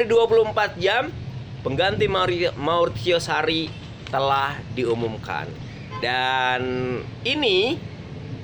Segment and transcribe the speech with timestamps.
[0.00, 1.12] dari 24 jam
[1.60, 3.68] pengganti Mauri- Maurizio Sarri
[4.08, 5.44] telah diumumkan.
[6.00, 7.76] Dan ini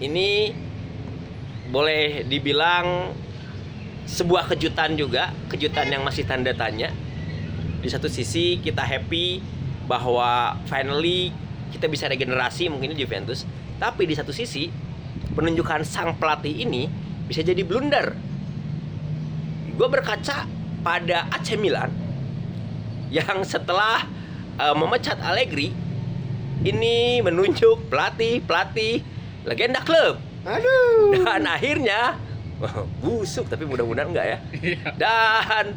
[0.05, 0.52] ini
[1.73, 3.09] boleh dibilang
[4.05, 6.92] sebuah kejutan juga, kejutan yang masih tanda tanya.
[7.80, 9.41] Di satu sisi kita happy
[9.88, 11.33] bahwa finally
[11.73, 13.48] kita bisa regenerasi mungkin di Juventus,
[13.80, 14.69] tapi di satu sisi
[15.33, 16.84] penunjukan sang pelatih ini
[17.25, 18.12] bisa jadi blunder.
[19.73, 20.55] Gue berkaca
[20.86, 21.90] pada AC Milan
[23.10, 24.06] yang setelah
[24.54, 25.74] eh, memecat Allegri
[26.62, 29.02] ini menunjuk pelatih pelatih
[29.42, 31.27] legenda klub Aduh.
[31.27, 32.14] dan akhirnya
[33.02, 34.38] busuk tapi mudah-mudahan enggak ya.
[34.94, 35.77] Dan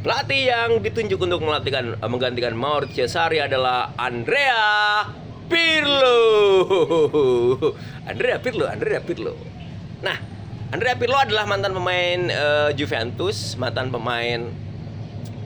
[0.00, 5.04] pelatih yang ditunjuk untuk melatihkan eh, menggantikan Maurizio Sarri adalah Andrea
[5.48, 6.16] Pirlo.
[8.10, 9.36] Andrea Pirlo, Andrea Pirlo.
[10.04, 10.37] Nah,
[10.68, 14.52] Andrea Pirlo adalah mantan pemain eh, Juventus, mantan pemain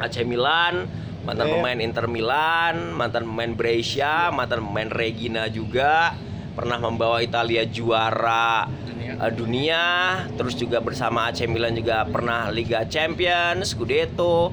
[0.02, 0.90] AC Milan,
[1.22, 1.54] mantan Iya.
[1.54, 6.18] pemain Inter Milan, mantan pemain Brescia, mantan pemain Regina juga,
[6.58, 9.12] pernah membawa Italia juara Dunia.
[9.22, 9.84] eh, dunia,
[10.34, 14.50] terus juga bersama AC Milan juga pernah Liga Champions, Scudetto,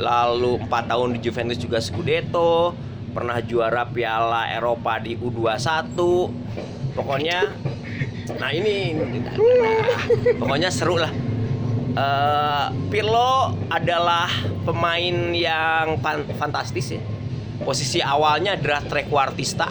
[0.00, 2.72] lalu 4 tahun di Juventus juga Scudetto,
[3.12, 5.92] pernah juara Piala Eropa di U21.
[6.96, 7.52] Pokoknya
[8.34, 8.98] nah ini
[10.42, 11.12] pokoknya seru lah.
[11.96, 14.28] Eh, Pirlo adalah
[14.66, 17.02] pemain yang fan- fantastis ya.
[17.62, 19.70] Posisi awalnya adalah trequartista.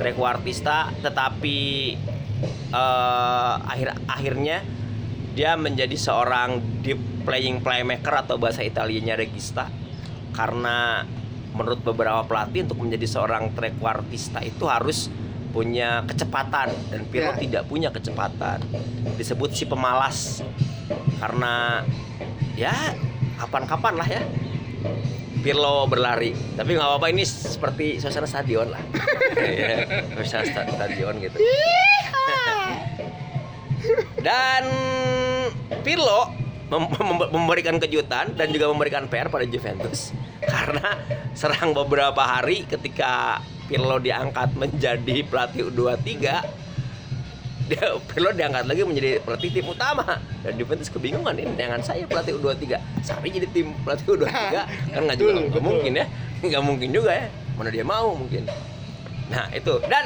[0.00, 1.58] Trequartista tetapi
[2.72, 4.64] eh, akhir akhirnya
[5.36, 9.70] dia menjadi seorang deep playing playmaker atau bahasa Italianya regista
[10.34, 11.06] karena
[11.54, 15.06] menurut beberapa pelatih untuk menjadi seorang trequartista itu harus
[15.48, 17.38] punya kecepatan dan Pirlo Ya.
[17.38, 18.60] tidak punya kecepatan.
[19.16, 20.40] Disebut si pemalas.
[21.18, 21.82] Karena
[22.54, 22.74] ya
[23.36, 24.22] kapan-kapan lah ya.
[25.38, 26.34] Pirlo berlari.
[26.54, 28.82] Tapi nggak apa-apa ini seperti suasana stadion lah.
[29.38, 29.86] Ya,
[30.18, 31.38] suasana sta- stadion gitu.
[34.18, 34.62] Dan
[35.80, 36.34] Pirlo
[36.68, 40.10] mem- mem- memberikan kejutan dan juga memberikan PR pada Juventus.
[40.42, 40.98] Karena
[41.32, 46.08] serang beberapa hari ketika Pirlo diangkat menjadi pelatih U23
[47.68, 50.16] dia Pirlo diangkat lagi menjadi pelatih tim utama.
[50.40, 54.32] Dan Juventus kebingungan ini dengan saya pelatih U23 Sarri jadi tim pelatih U23
[54.96, 56.06] kan nggak juga nggak mungkin ya.
[56.40, 57.26] Nggak mungkin juga ya.
[57.60, 58.48] Mana dia mau mungkin.
[59.28, 59.76] Nah itu.
[59.84, 60.04] Dan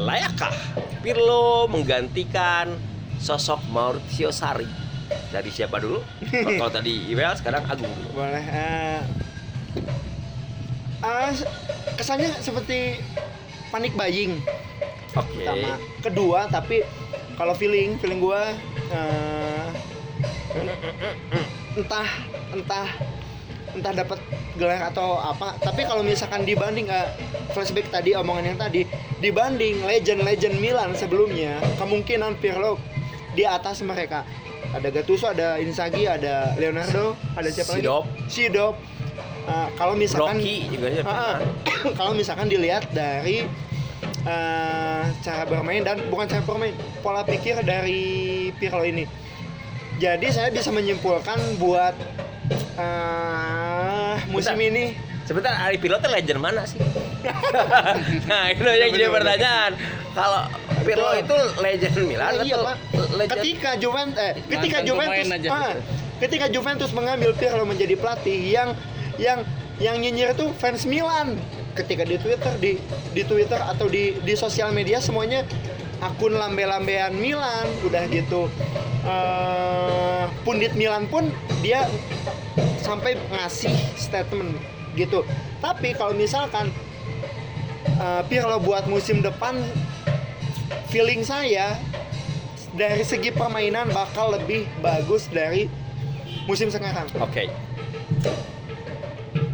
[0.00, 0.56] layakkah
[1.04, 2.72] Pirlo menggantikan
[3.20, 4.66] sosok Maurizio Sarri?
[5.28, 6.00] Dari siapa dulu?
[6.56, 8.24] Kalau tadi Iwel sekarang Agung dulu.
[8.24, 8.40] Boleh.
[8.48, 9.00] eh,
[11.02, 11.46] ah, s-
[11.94, 12.98] kesannya seperti
[13.68, 14.38] panik buying
[15.12, 15.76] oke pertama.
[16.00, 16.82] Kedua, tapi
[17.34, 18.54] kalau feeling, feeling gua
[18.88, 19.66] eh,
[21.74, 22.08] entah
[22.52, 22.86] entah
[23.72, 24.20] entah dapat
[24.54, 25.56] gelar atau apa.
[25.58, 27.08] Tapi kalau misalkan dibanding eh,
[27.50, 28.84] flashback tadi omongan yang tadi,
[29.18, 32.76] dibanding legend-legend Milan sebelumnya, kemungkinan Pirlo
[33.32, 34.28] di atas mereka.
[34.72, 38.04] Ada Gattuso, ada Inzaghi, ada Leonardo, ada siapa Sidop.
[38.04, 38.28] lagi?
[38.28, 38.74] Sidop.
[39.42, 41.36] Eh, kalau misalkan Rocky juga ya ah.
[41.98, 43.42] kalau misalkan dilihat dari
[44.22, 49.02] eh, cara bermain dan bukan cara bermain, pola pikir dari Pirlo ini.
[49.98, 51.94] Jadi saya bisa menyimpulkan buat
[52.78, 54.70] eh, musim Bentar.
[54.70, 54.84] ini
[55.22, 56.82] Sebentar, Ari Pirlo tuh legend mana sih?
[58.30, 59.72] nah, itu yang jadi pertanyaan.
[60.18, 60.42] Kalau
[60.82, 62.76] Pirlo itu legend Milan Iya, atau Pak.
[63.14, 65.74] legend ketika Juventus eh, ketika Mantan Juventus ah,
[66.18, 68.74] ketika Juventus mengambil Pirlo menjadi pelatih yang
[69.22, 69.46] yang
[69.78, 71.38] yang nyinyir itu fans Milan
[71.78, 72.76] ketika di Twitter di
[73.14, 75.46] di Twitter atau di di sosial media semuanya
[76.02, 78.50] akun lambe-lambean Milan udah gitu
[79.06, 81.30] eh pundit Milan pun
[81.62, 81.86] dia
[82.82, 84.58] sampai ngasih statement
[84.98, 85.22] gitu
[85.62, 86.74] tapi kalau misalkan
[87.86, 89.62] eh, Pirlo buat musim depan
[90.90, 91.78] feeling saya
[92.76, 95.68] dari segi permainan bakal lebih bagus dari
[96.48, 97.08] musim sekarang.
[97.20, 97.48] Oke.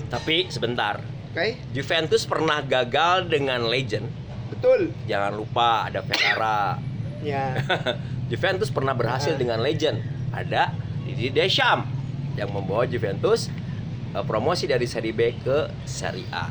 [0.08, 1.00] Tapi sebentar,
[1.30, 1.60] Oke?
[1.70, 4.08] Juventus pernah gagal dengan legend.
[4.48, 4.90] Betul.
[5.04, 6.76] Jangan lupa ada Ferrara.
[7.18, 7.58] Ya.
[8.30, 9.36] Juventus pernah berhasil Ah.
[9.36, 9.98] dengan legend.
[10.30, 10.70] Ada
[11.02, 11.90] Didier Deschamps
[12.34, 13.50] yang membawa Juventus
[14.08, 16.46] eh, promosi dari Serie B ke Serie A.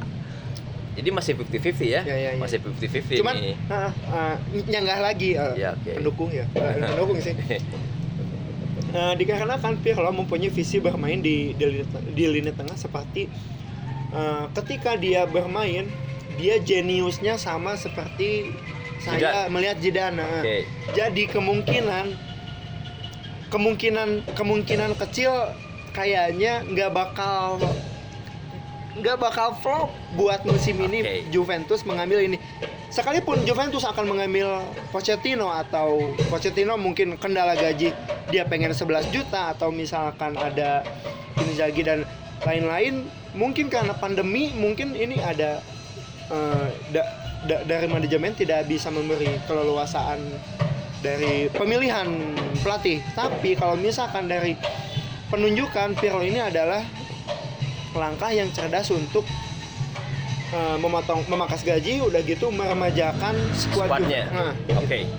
[0.92, 2.02] Jadi masih 50-50 ya.
[2.04, 2.32] Ya, ya, ya.
[2.36, 3.56] Masih 50-50 Cuman nih.
[3.70, 5.88] ah, ah, nyanggah lagi ah, Ya, oke.
[5.96, 6.44] pendukung ya.
[6.52, 7.32] Ah, pendukung sih.
[8.98, 11.86] Nah, dikarenakan Pirlo mempunyai visi bermain di di lini,
[12.18, 13.30] di lini tengah seperti
[14.10, 15.86] eh, ketika dia bermain
[16.42, 18.50] dia jeniusnya sama seperti
[18.98, 19.54] saya Zidane.
[19.54, 20.18] melihat Zidane.
[20.18, 20.66] Nah, Oke.
[20.98, 22.06] Jadi kemungkinan
[23.54, 25.30] kemungkinan kemungkinan kecil
[25.94, 27.62] kayaknya nggak bakal
[28.98, 31.16] nggak bakal flop buat musim ini Oke.
[31.30, 32.38] Juventus mengambil ini.
[32.88, 37.92] Sekalipun Juventus akan mengambil Pochettino atau Pochettino mungkin kendala gaji
[38.28, 40.82] dia pengen 11 juta atau misalkan ada
[41.38, 42.08] Inzaghi dan
[42.42, 43.06] lain-lain
[43.36, 45.62] mungkin karena pandemi mungkin ini ada
[46.32, 47.12] eh, da-
[47.46, 50.18] da- dari manajemen tidak bisa memberi keleluasaan
[51.04, 52.08] dari pemilihan
[52.66, 53.04] pelatih.
[53.14, 54.58] Tapi kalau misalkan dari
[55.30, 56.82] penunjukan Pirlo ini adalah
[57.98, 59.26] langkah yang cerdas untuk
[60.54, 64.30] eh, memotong memangkas gaji udah gitu meremajakan skuad Squadnya.
[64.32, 65.10] Nah, Oke.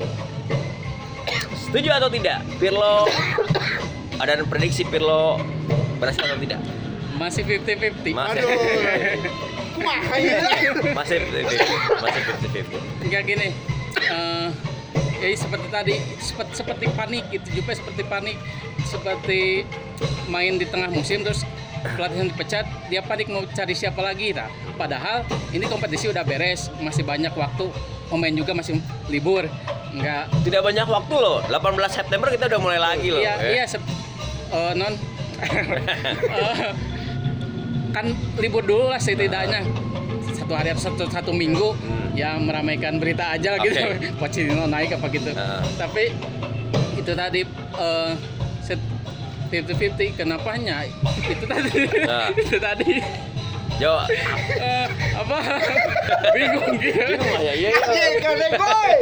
[1.69, 2.41] Setuju atau tidak?
[2.57, 3.05] Pirlo
[4.17, 5.37] ada prediksi Pirlo
[6.01, 6.61] berhasil atau tidak?
[7.19, 8.15] Masih 50-50.
[8.15, 8.49] Masih aduh.
[8.49, 9.15] Ya?
[10.95, 13.49] masih 50 masih 50 Enggak gini.
[14.09, 14.49] eh
[15.19, 18.37] ya seperti tadi seperti, seperti panik gitu juga seperti panik
[18.87, 19.67] seperti
[20.31, 21.43] main di tengah musim terus
[21.89, 26.71] pelatih yang dipecat dia panik mau cari siapa lagi nah padahal ini kompetisi udah beres
[26.79, 27.71] masih banyak waktu
[28.07, 29.45] pemain juga masih libur
[29.89, 31.41] enggak Tidak banyak waktu loh.
[31.43, 31.57] 18
[31.89, 33.19] September kita udah mulai lagi loh.
[33.19, 33.49] iya ya.
[33.49, 33.65] iya
[34.49, 34.93] eh, non
[35.39, 36.69] Eh,
[37.89, 38.05] kan
[38.37, 39.65] libur dulu lah setidaknya
[40.31, 42.11] satu hari atau satu, satu minggu Hmm.
[42.13, 43.79] ya meramaikan berita aja lah gitu.
[44.21, 45.63] Pochettino naik apa gitu Nah.
[45.77, 46.11] tapi
[46.95, 47.41] itu tadi
[47.77, 48.11] eh,
[49.49, 50.85] set 50-50 kenapanya
[51.29, 51.71] itu tadi
[52.05, 52.29] Nah.
[52.41, 52.93] itu tadi
[53.79, 53.95] Yo,
[54.59, 55.39] eh, apa
[56.35, 57.55] bingung gitu bingung lah ya.
[57.55, 57.79] Iya, iya.
[57.79, 58.95] Anjing, kadek boy.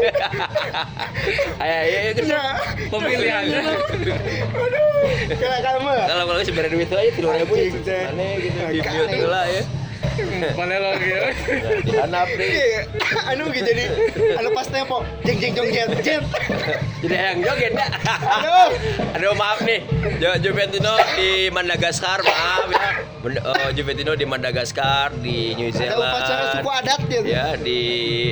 [1.64, 2.24] Ayo, iya, iya, iya.
[2.28, 2.42] Ya.
[2.92, 3.60] pemilihannya
[5.32, 5.96] Kayak kamu.
[5.96, 7.72] Kalau kalau sebenarnya duit itu aja tiga ribu ya.
[8.12, 8.80] Mana gitu di
[9.16, 9.62] itu lah ya.
[10.58, 11.32] mana lo gitu Nah,
[11.78, 12.48] Di handap nih.
[12.48, 12.80] Iya,
[13.26, 13.84] anu gitu jadi
[14.34, 16.22] anu pas tempo jeng jeng jeng jet jet.
[16.96, 17.86] Jadi yang joget ya.
[18.08, 18.68] Aduh.
[19.12, 19.84] Aduh maaf nih,
[20.16, 22.88] Jo Juventino di Madagaskar maaf ya.
[23.20, 26.00] Ben- eh, Juventino di Madagaskar di New Ada Zealand.
[26.02, 27.22] upacara suku adat gitu.
[27.24, 27.80] Ya di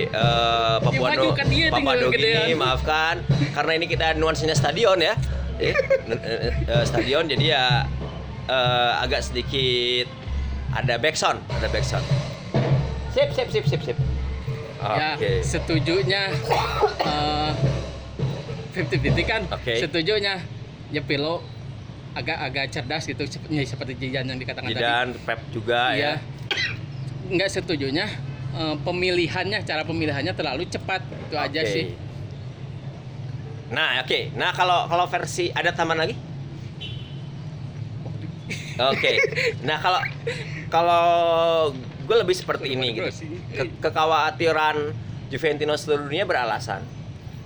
[0.04, 3.14] eh, Papua Ya, maju kan dia Papua Nugini, maafkan
[3.52, 5.14] karena ini kita nuansanya stadion ya.
[5.54, 5.70] Eh,
[6.66, 7.64] eh, stadion jadi ya
[8.46, 10.08] eh, agak sedikit
[10.74, 12.02] ada backsound, ada backsound.
[13.14, 13.98] Sip, sip, sip, sip, sip.
[14.84, 15.40] ya Oke.
[15.40, 16.28] setujunya
[17.00, 17.52] eh
[18.76, 19.80] 50-50 kan Oke.
[19.80, 20.36] setujunya
[20.92, 21.40] ya Pirlo
[22.12, 25.96] agak-agak cerdas gitu ya, seperti Jidan yang dikatakan tadi Jidan, Pep juga ya.
[25.96, 26.12] Iya.
[27.32, 28.04] nggak setujunya
[28.52, 31.70] eh, pemilihannya cara pemilihannya terlalu cepat itu aja Oke.
[31.72, 31.86] sih
[33.64, 34.30] Nah, oke.
[34.38, 36.14] Nah, kalau kalau versi ada tambahan lagi?
[38.76, 39.12] Oke.
[39.62, 40.00] Nah, kalau
[40.68, 41.04] kalau
[42.04, 43.06] gue lebih seperti ini gitu.
[43.48, 44.90] Ke- kekhawatiran
[45.28, 46.82] Juventino seluruh dunia beralasan.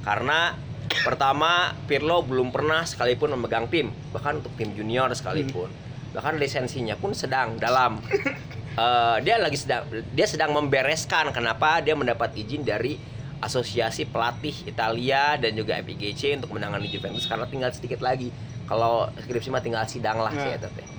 [0.00, 0.56] Karena
[0.98, 5.68] pertama Pirlo belum pernah sekalipun memegang tim, bahkan untuk tim junior sekalipun.
[6.10, 8.00] Bahkan lisensinya pun sedang dalam
[8.82, 12.96] eh, dia lagi sedang dia sedang membereskan kenapa dia mendapat izin dari
[13.38, 18.32] asosiasi pelatih Italia dan juga FIGC untuk menangani Juventus karena tinggal sedikit lagi.
[18.64, 20.56] Kalau skripsi mah tinggal sidang lah sih Nah.
[20.56, 20.97] eta teh.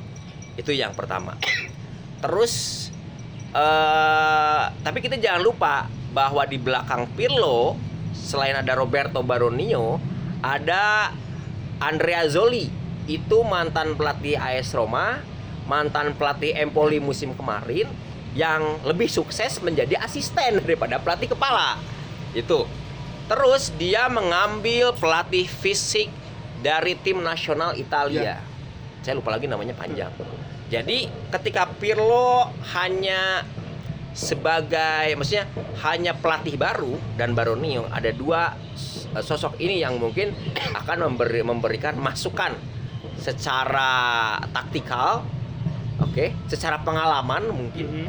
[0.59, 1.39] Itu yang pertama.
[2.19, 2.87] Terus
[3.55, 7.79] eh tapi kita jangan lupa bahwa di belakang Pirlo
[8.11, 10.03] selain ada Roberto Baronio,
[10.43, 11.15] ada
[11.79, 12.67] Andrea Zoli.
[13.09, 15.23] Itu mantan pelatih AS Roma,
[15.65, 17.89] mantan pelatih Empoli musim kemarin
[18.37, 21.81] yang lebih sukses menjadi asisten daripada pelatih kepala.
[22.37, 22.69] Itu.
[23.25, 26.09] Terus dia mengambil pelatih fisik
[26.61, 28.41] dari tim nasional Italia.
[29.01, 30.11] Saya lupa lagi namanya panjang.
[30.69, 32.45] Jadi ketika Pirlo
[32.77, 33.41] hanya
[34.13, 35.49] sebagai maksudnya
[35.85, 38.53] hanya pelatih baru dan Baronio ada dua
[39.13, 40.33] eh, sosok ini yang mungkin
[40.73, 42.57] akan memberi memberikan masukan
[43.21, 45.23] secara taktikal
[46.01, 48.07] oke secara pengalaman mungkin Mhm.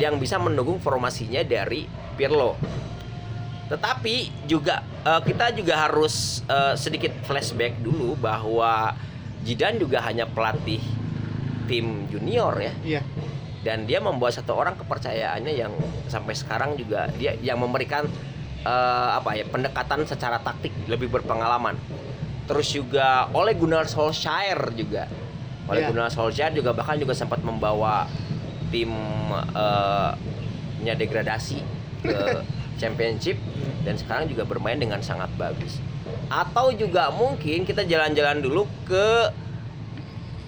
[0.00, 1.84] yang bisa mendukung formasinya dari
[2.16, 2.56] Pirlo.
[3.68, 8.94] Tetapi juga eh, kita juga harus eh, sedikit flashback dulu bahwa
[9.42, 10.78] Zidane juga hanya pelatih
[11.64, 13.00] tim junior ya Iya.
[13.62, 15.72] dan dia membawa satu orang kepercayaannya yang
[16.06, 18.06] sampai sekarang juga dia yang memberikan
[18.62, 21.74] eh, apa ya pendekatan secara taktik lebih berpengalaman.
[22.42, 25.06] Terus juga oleh Gunnar Solskjaer juga.
[25.66, 25.88] Oleh Iya.
[25.90, 28.10] Gunnar Solskjaer juga bahkan juga sempat membawa
[28.70, 28.90] tim
[29.54, 30.10] eh,
[30.82, 31.62] nya degradasi
[32.02, 32.18] ke
[32.82, 33.38] championship
[33.82, 35.78] dan sekarang juga bermain dengan sangat bagus.
[36.26, 39.30] Atau juga mungkin kita jalan-jalan dulu ke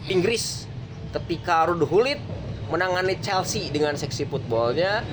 [0.07, 0.67] Inggris
[1.15, 2.19] ketika Ruud Gullit
[2.67, 5.05] menangani Chelsea dengan seksi footballnya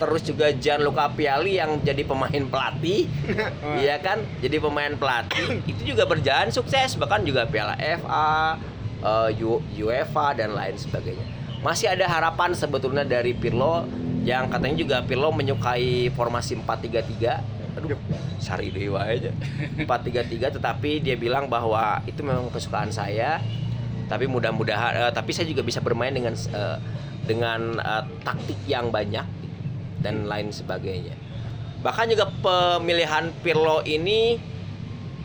[0.00, 3.10] terus juga Gianluca Piali yang jadi pemain pelatih
[3.82, 8.56] iya kan jadi pemain pelatih itu juga berjalan sukses bahkan juga Piala FA
[9.00, 9.30] eh,
[9.80, 11.24] UEFA dan lain sebagainya.
[11.60, 13.84] Masih ada harapan sebetulnya dari Pirlo
[14.24, 17.76] yang katanya juga Pirlo menyukai formasi 4-3-3.
[17.80, 18.00] Aduh,
[18.40, 19.32] sari dewa aja.
[19.84, 23.40] 4-3-3 tetapi dia bilang bahwa itu memang kesukaan saya.
[24.10, 26.78] Tapi mudah-mudahan eh, tapi saya juga bisa bermain dengan eh,
[27.24, 29.24] dengan eh, taktik yang banyak
[30.02, 31.14] dan lain sebagainya.
[31.80, 34.36] Bahkan juga pemilihan Pirlo ini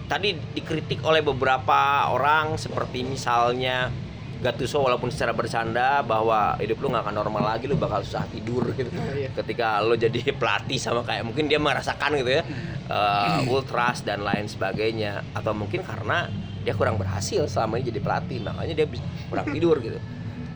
[0.06, 3.90] tadi dikritik oleh beberapa orang seperti misalnya
[4.36, 8.68] Gattuso walaupun secara bercanda bahwa hidup lu nggak akan normal lagi lu bakal susah tidur
[8.78, 9.32] gitu iya.
[9.32, 12.44] ketika lu jadi pelatih sama kayak mungkin dia merasakan gitu ya
[12.92, 16.30] eh, ultras dan lain sebagainya atau mungkin karena
[16.66, 18.88] dia kurang berhasil selama ini jadi pelatih makanya dia
[19.30, 20.02] kurang tidur gitu.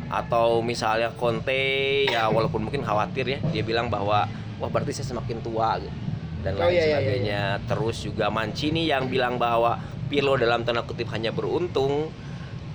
[0.09, 4.25] Atau misalnya Conte ya walaupun mungkin khawatir ya dia bilang bahwa
[4.57, 5.93] wah berarti saya semakin tua gitu
[6.43, 7.43] dan Oh, lain iya, iya, sebagainya.
[7.67, 9.77] Terus juga Mancini yang bilang bahwa
[10.09, 12.09] Pirlo dalam tanda kutip hanya beruntung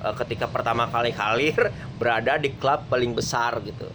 [0.04, 1.58] eh, ketika pertama kali kalir
[2.00, 3.88] berada di klub paling besar gitu.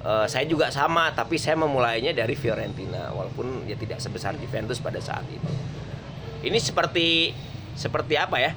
[0.00, 4.96] Eh, saya juga sama tapi saya memulainya dari Fiorentina walaupun ya tidak sebesar Juventus pada
[5.02, 5.50] saat itu.
[6.40, 7.36] Ini seperti
[7.80, 8.52] seperti apa ya?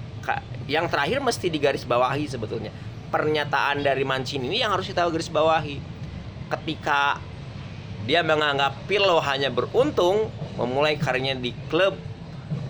[0.67, 2.75] Yang terakhir mesti digarisbawahi sebetulnya.
[3.07, 5.79] Pernyataan dari Mancini ini yang harus kita garis bawahi
[6.51, 7.23] ketika
[8.03, 10.27] dia menganggap Pirlo hanya beruntung
[10.59, 11.95] memulai karirnya di klub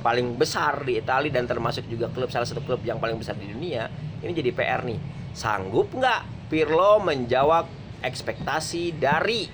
[0.05, 3.49] paling besar di Italia dan termasuk juga klub salah satu klub yang paling besar di
[3.49, 3.89] dunia
[4.21, 4.99] ini jadi PR nih.
[5.33, 7.65] Sanggup nggak Pirlo menjawab
[8.03, 9.47] ekspektasi dari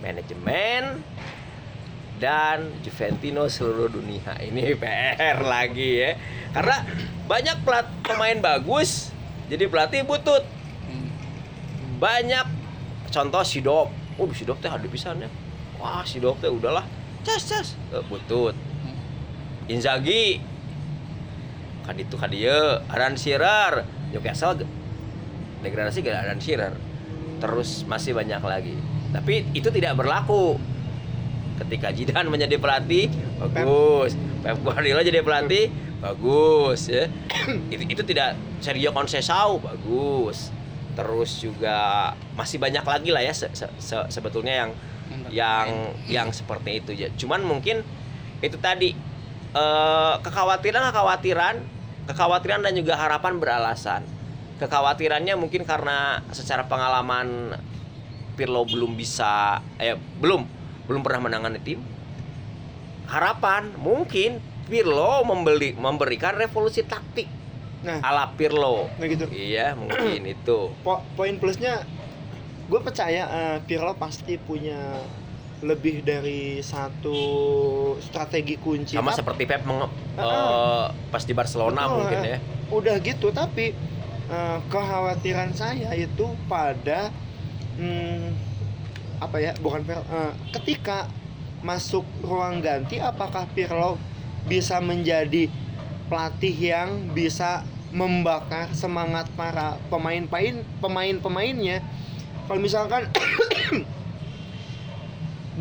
[0.00, 1.02] manajemen
[2.22, 4.38] dan Juventino seluruh dunia.
[4.38, 6.14] Ini PR lagi ya.
[6.54, 6.86] Karena
[7.26, 9.10] banyak pelat pemain bagus
[9.50, 10.46] jadi pelatih butut.
[11.98, 12.46] Banyak.
[13.10, 13.90] Contoh Sidop.
[14.22, 15.26] Oh Sidop teh ada pisannya
[15.82, 16.86] wah Sidop teh udahlah.
[17.26, 17.74] Cas cas.
[17.90, 18.54] Eh, butut.
[19.66, 20.38] Inzaghi.
[21.82, 23.82] Kaditu kadieu Aran Shearer.
[24.14, 24.62] Newcastle
[25.66, 26.78] degradasi gara Aran Shearer.
[27.42, 28.78] Terus masih banyak lagi.
[29.10, 30.56] Tapi itu tidak berlaku
[31.60, 34.16] ketika Zidane menjadi pelatih bagus.
[34.42, 35.70] Pep Guardiola jadi pelatih
[36.02, 37.06] bagus ya.
[37.72, 40.50] Itu itu tidak Sergio Conceição bagus.
[40.92, 44.70] Terus juga masih banyak lagi lah ya se- se- se- sebetulnya yang
[45.28, 45.68] yang
[46.08, 47.08] yang seperti itu ya.
[47.16, 47.80] Cuman mungkin
[48.40, 48.92] itu tadi
[49.52, 51.54] eh, kekhawatiran kekhawatiran
[52.10, 54.02] kekhawatiran dan juga harapan beralasan.
[54.58, 57.56] Kekhawatirannya mungkin karena secara pengalaman
[58.32, 61.80] Pirlo belum bisa eh belum belum pernah menangani tim.
[63.04, 67.28] Harapan mungkin Pirlo membeli memberikan revolusi taktik
[67.82, 68.86] Nah, ala Pirlo.
[68.94, 69.26] Nah gitu.
[69.28, 70.70] iya mungkin itu.
[70.80, 71.82] Po- poin plusnya
[72.64, 75.02] gue percaya eh, Pirlo pasti punya
[75.60, 77.18] lebih dari satu
[77.98, 82.26] strategi kunci sama Tap- seperti Pep menge- Ah, eh, pas di Barcelona Betul, mungkin eh.
[82.28, 82.38] ya.
[82.70, 83.74] udah gitu tapi
[84.28, 87.10] eh, kekhawatiran saya itu pada
[87.76, 88.51] hmm,
[89.22, 91.06] apa ya bukan Pirlo, eh, ketika
[91.62, 93.94] masuk ruang ganti apakah Pirlo
[94.50, 95.46] bisa menjadi
[96.10, 97.62] pelatih yang bisa
[97.94, 101.78] membakar semangat para pemain-pemain pemain-pemainnya?
[102.50, 103.06] Kalau misalkan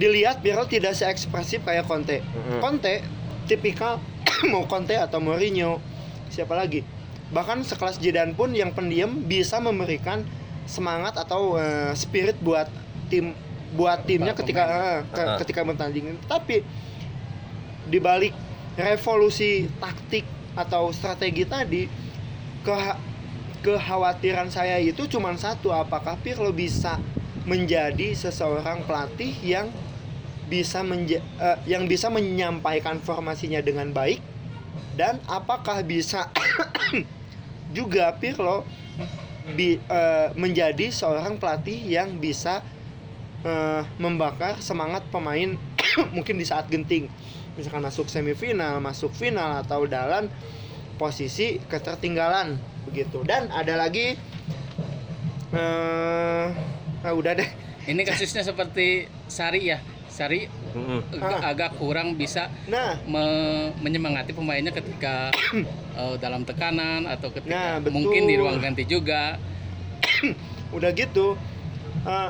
[0.02, 2.26] dilihat Pirlo tidak seekspresif kayak Conte.
[2.58, 3.06] Conte
[3.46, 4.02] tipikal
[4.52, 5.78] mau Conte atau Mourinho
[6.34, 6.82] siapa lagi?
[7.32, 10.26] Bahkan sekelas Zidane pun yang pendiam bisa memberikan
[10.66, 12.68] semangat atau eh, spirit buat
[13.12, 13.36] tim
[13.72, 15.38] buat timnya ketika eh, ke- Uh-uh.
[15.40, 16.60] ketika bertanding tapi
[17.88, 18.36] di balik
[18.76, 20.24] revolusi taktik
[20.54, 21.88] atau strategi tadi
[22.62, 22.76] ke
[23.62, 26.98] kekhawatiran saya itu cuma satu apakah Pirlo bisa
[27.46, 29.70] menjadi seseorang pelatih yang
[30.46, 34.20] bisa menja- eh, yang bisa menyampaikan formasinya dengan baik?
[34.98, 36.28] Dan apakah bisa
[37.78, 38.66] juga Pirlo
[39.54, 42.62] bi- eh, menjadi seorang pelatih yang bisa
[43.42, 45.58] eh, membakar semangat pemain
[46.16, 47.10] mungkin di saat genting
[47.52, 50.32] misalkan masuk semifinal masuk final atau dalam
[50.96, 54.16] posisi ketertinggalan begitu dan ada lagi
[55.52, 56.46] eh
[57.02, 57.50] ah, udah deh
[57.82, 59.82] Ini kasusnya seperti Sari ya.
[60.06, 61.50] Sari ag- Ah.
[61.50, 65.34] agak kurang bisa nah me- menyemangati pemainnya ketika
[65.98, 67.94] eh, dalam tekanan atau ketika Nah, betul.
[67.96, 69.36] mungkin di ruang ganti juga.
[70.72, 71.36] udah gitu
[72.06, 72.30] eh,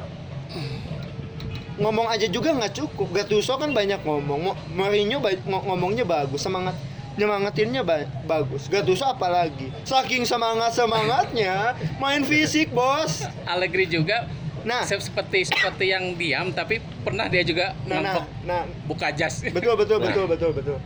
[1.76, 3.08] ngomong aja juga nggak cukup.
[3.12, 4.40] Gattuso kan banyak ngomong.
[4.42, 6.76] Mo- Mourinho ba- ngo- ngomongnya bagus semangat
[7.14, 8.66] nyemangatinnya ba- bagus.
[8.66, 9.68] Gattuso apalagi?
[9.84, 13.28] Saking semangat semangatnya main fisik bos.
[13.44, 14.28] Allegri juga
[14.62, 14.82] nah.
[14.82, 18.64] se- seperti seperti yang diam tapi pernah dia juga nah nah, nah.
[18.86, 19.42] buka jas.
[19.44, 20.06] betul betul Nah.
[20.08, 20.78] betul betul betul.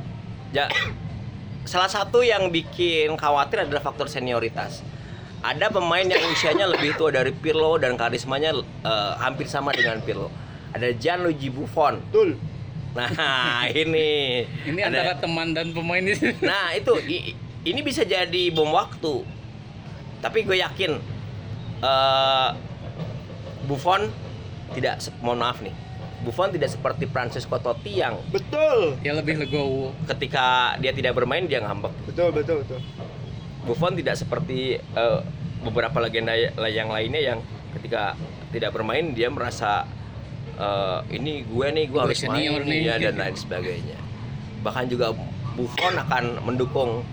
[0.50, 0.72] Ya,
[1.64, 4.82] salah satu yang bikin khawatir adalah faktor senioritas.
[5.44, 8.50] ada pemain yang usianya lebih tua dari Pirlo dan karismanya
[8.82, 10.34] eh, hampir sama dengan Pirlo.
[10.76, 12.04] Ada Gianluigi Buffon.
[12.06, 12.36] Betul.
[12.92, 13.12] Nah,
[13.74, 16.16] ini Ini Ada- antara teman dan pemain ini.
[16.44, 17.32] Nah itu i-
[17.64, 19.24] ini bisa jadi bom waktu.
[20.20, 20.92] Tapi gue yakin
[21.78, 22.50] eh
[23.66, 24.12] Buffon
[24.72, 25.74] tidak mohon maaf nih.
[26.22, 28.98] Buffon tidak seperti Francesco Totti yang Betul.
[29.00, 29.94] Ya lebih legowo.
[30.06, 31.94] ketika dia tidak bermain dia ngambek.
[32.06, 32.80] Betul, betul, betul.
[33.64, 35.20] Buffon tidak seperti eh,
[35.62, 37.40] beberapa legenda yang lainnya yang
[37.74, 38.14] ketika
[38.50, 39.86] tidak bermain dia merasa
[40.58, 42.82] eh, ini gue nih gue harus senior main nih.
[42.86, 43.98] ya dan lain sebagainya.
[44.62, 45.14] Bahkan juga
[45.54, 47.04] Buffon akan mendukung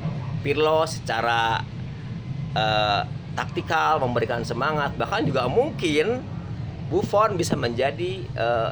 [0.40, 1.62] Pirlo secara
[2.52, 3.00] eh,
[3.32, 6.20] taktikal, memberikan semangat, bahkan juga mungkin
[6.86, 8.70] Buffon bisa menjadi eh,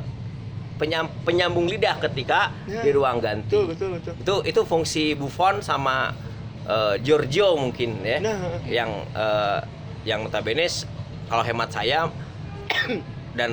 [0.76, 2.80] penyam- penyambung lidah ketika Ya.
[2.80, 4.12] di ruang ganti Betul, betul, betul.
[4.16, 6.12] itu itu fungsi Buffon sama
[6.62, 8.60] eh, Giorgio mungkin ya Nah.
[8.64, 9.60] yang eh,
[10.02, 10.64] yang notabene
[11.26, 12.08] kalau hemat saya
[13.38, 13.52] dan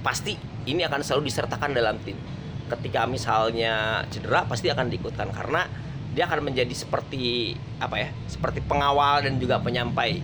[0.00, 2.18] pasti ini akan selalu disertakan dalam tim
[2.66, 3.74] ketika misalnya
[4.08, 5.70] cedera pasti akan diikutkan karena
[6.12, 10.18] dia akan menjadi seperti apa ya seperti pengawal dan juga penyampai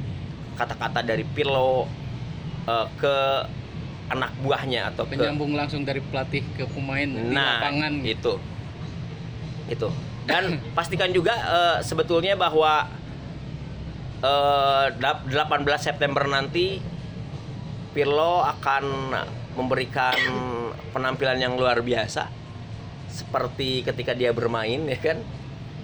[0.52, 1.86] kata-kata dari Pirlo
[2.64, 3.16] eh, ke
[4.08, 7.92] anak buahnya atau ke Penyambung langsung dari pelatih ke pemain di Nah, lapangan.
[8.02, 8.34] itu.
[9.66, 9.88] Itu.
[10.26, 12.90] Dan pastikan juga eh, sebetulnya bahwa
[14.20, 16.82] eh, dap- 18 September nanti
[17.92, 18.84] Pirlo akan
[19.52, 20.16] memberikan
[20.90, 22.28] penampilan yang luar biasa
[23.06, 25.20] seperti ketika dia bermain ya kan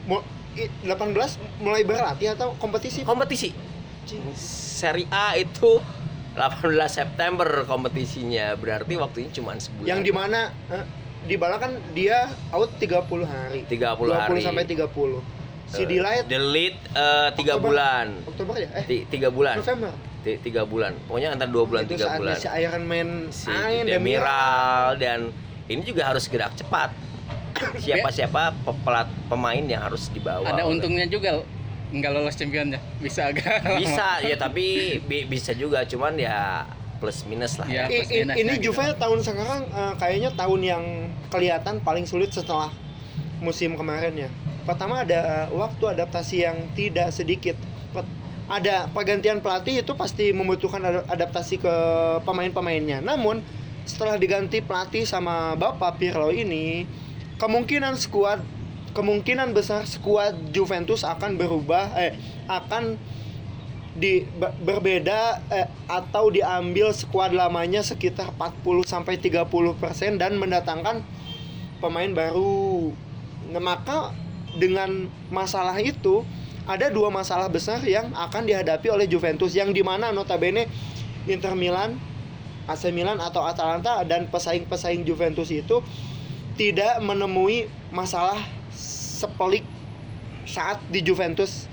[0.05, 1.13] Mu- i- 18
[1.61, 3.05] mulai berlatih atau kompetisi?
[3.05, 3.53] kompetisi
[4.35, 5.77] Serie A itu
[6.33, 10.41] 18 September kompetisinya berarti waktunya cuma sebulan Yang di mana
[10.71, 10.85] eh,
[11.21, 13.61] di Bala kan dia out 30 hari.
[13.67, 15.21] 30 20 hari sampai 30.
[15.69, 17.69] Si Eh, Delight delete eh, tiga Oktober.
[17.69, 18.69] bulan Oktober ya?
[18.73, 19.93] Eh, Ti- tiga bulan November.
[20.29, 23.49] Ti- tiga bulan pokoknya antara dua bulan itu tiga saatnya bulan si Iron Man si
[23.83, 25.33] Demiral dan
[25.65, 26.93] ini juga harus gerak cepat
[27.83, 31.41] siapa siapa pe- pelat pemain yang harus dibawa Ada oleh- untungnya juga
[31.89, 32.77] nggak lolos championnya.
[32.99, 33.81] Bisa agak lama.
[33.81, 36.69] bisa ya tapi bi- bisa juga cuman ya
[37.01, 38.69] plus minus lah Ya, plus minusnya ini gitu.
[38.69, 40.85] Juve tahun sekarang eh, kayaknya tahun yang
[41.27, 42.69] kelihatan paling sulit setelah
[43.39, 44.29] musim kemarin ya.
[44.63, 47.57] Pertama ada eh, waktu adaptasi yang tidak sedikit.
[48.49, 51.75] Ada pergantian pelatih itu pasti membutuhkan ada- adaptasi ke
[52.25, 53.05] pemain-pemainnya.
[53.05, 53.45] Namun
[53.85, 56.89] setelah diganti pelatih sama Bapak Pirlo ini,
[57.37, 58.41] kemungkinan skuad
[58.97, 62.17] kemungkinan besar skuad Juventus akan berubah eh
[62.49, 62.97] akan
[63.99, 71.03] di be- berbeda eh, atau diambil skuad lamanya sekitar 40 sampai 30% dan mendatangkan
[71.83, 72.95] pemain baru.
[73.51, 74.15] Nah, maka
[74.57, 76.23] dengan masalah itu
[76.69, 80.69] ada dua masalah besar yang akan dihadapi oleh Juventus yang di mana notabene
[81.25, 81.97] Inter Milan,
[82.69, 85.81] AC Milan atau Atalanta dan pesaing-pesaing Juventus itu
[86.61, 88.37] tidak menemui masalah
[88.77, 89.65] sepelik
[90.45, 91.65] saat di Juventus.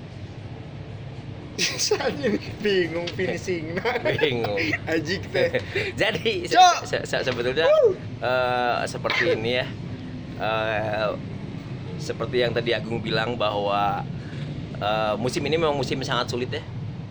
[1.59, 3.79] Soalnya bingung finishing.
[4.19, 4.59] Bingung.
[4.91, 5.59] Ajik teh.
[6.01, 7.67] Jadi se- se- se- sebetulnya
[8.19, 9.67] eh, seperti ini ya
[10.35, 11.15] Eh,
[11.95, 14.03] seperti yang tadi Agung bilang bahwa
[14.77, 16.63] eh, musim ini memang musim sangat sulit ya.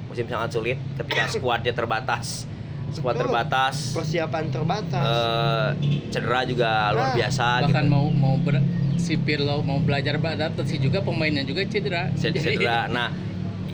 [0.06, 2.46] Musim sangat sulit ketika skuadnya terbatas.
[2.90, 3.90] Skuad terbatas.
[3.90, 5.02] Persiapan terbatas.
[5.02, 5.68] Eh,
[6.08, 7.90] cedera juga luar Nah, biasa bahkan gitu.
[7.90, 8.62] mau mau ber,
[8.94, 12.14] si Pirlo mau belajar beradaptasi juga pemainnya juga cedera.
[12.14, 12.86] Ced- cedera.
[12.86, 13.10] Nah,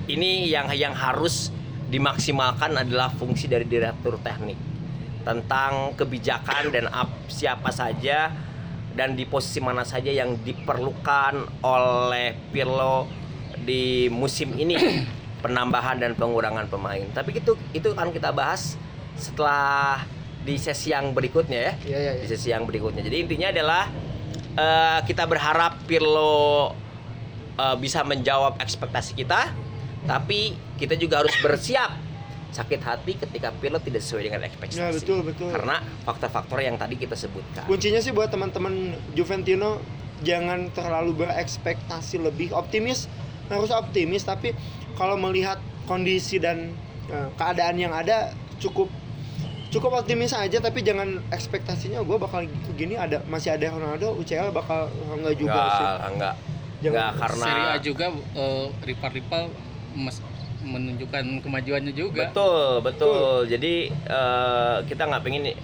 [0.07, 1.53] ini yang yang harus
[1.87, 4.57] dimaksimalkan adalah fungsi dari direktur teknik.
[5.21, 8.33] Tentang kebijakan dan ap- siapa saja
[8.91, 13.05] dan di posisi mana saja yang diperlukan oleh Pirlo
[13.71, 14.75] di musim ini
[15.45, 17.07] penambahan dan pengurangan pemain.
[17.15, 18.75] Tapi itu itu akan kita bahas
[19.15, 20.03] setelah
[20.41, 22.31] di sesi yang berikutnya ya Iya iya di iya.
[22.35, 23.07] sesi yang berikutnya.
[23.07, 23.85] Jadi intinya adalah
[24.59, 26.75] eh, kita berharap Pirlo
[27.55, 29.55] eh, bisa menjawab ekspektasi kita,
[30.11, 32.11] tapi kita juga harus bersiap
[32.51, 34.83] sakit hati ketika Pirlo tidak sesuai dengan ekspektasi.
[34.83, 35.55] Ya betul betul.
[35.55, 37.63] Karena faktor-faktor yang tadi kita sebutkan.
[37.71, 39.79] Kuncinya sih buat teman-teman Juventino
[40.21, 43.09] jangan terlalu berekspektasi lebih optimis
[43.51, 44.55] harus optimis tapi
[44.95, 46.71] kalau melihat kondisi dan
[47.07, 48.87] eh, keadaan yang ada cukup
[49.69, 52.43] cukup optimis aja tapi jangan ekspektasinya gue bakal
[52.75, 56.35] gini ada masih ada Ronaldo UCL bakal enggak juga sih Enggak, enggak.
[56.81, 59.43] Jangan- Enggak karena Serie A juga eh, rival-rival
[60.61, 62.29] menunjukkan kemajuannya juga.
[62.29, 63.21] Betul, betul.
[63.47, 65.57] Jadi eh, kita nggak pengen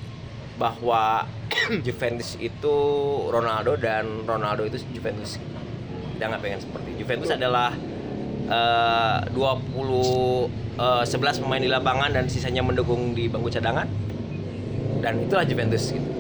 [0.57, 1.29] bahwa
[1.87, 2.77] Juventus itu
[3.29, 5.37] Ronaldo dan Ronaldo itu Juventus.
[6.17, 6.91] Kita nggak pengen seperti.
[6.97, 7.77] Juventus adalah
[8.49, 9.37] eh, 20
[10.81, 13.85] eh, 11 pemain di lapangan dan sisanya mendukung di bangku cadangan
[15.05, 16.16] dan itulah Juventus gitu.